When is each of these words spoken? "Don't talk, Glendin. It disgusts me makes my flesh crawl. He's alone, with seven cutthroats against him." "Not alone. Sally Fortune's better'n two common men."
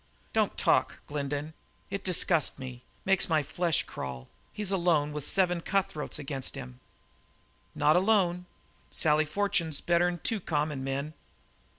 "Don't 0.33 0.57
talk, 0.57 0.97
Glendin. 1.05 1.53
It 1.91 2.03
disgusts 2.03 2.57
me 2.57 2.81
makes 3.05 3.29
my 3.29 3.43
flesh 3.43 3.83
crawl. 3.83 4.27
He's 4.51 4.71
alone, 4.71 5.13
with 5.13 5.27
seven 5.27 5.61
cutthroats 5.61 6.17
against 6.17 6.55
him." 6.55 6.79
"Not 7.75 7.95
alone. 7.95 8.47
Sally 8.89 9.25
Fortune's 9.25 9.79
better'n 9.79 10.19
two 10.23 10.39
common 10.39 10.83
men." 10.83 11.13